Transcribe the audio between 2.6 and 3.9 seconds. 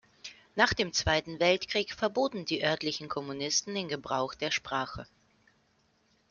örtlichen Kommunisten den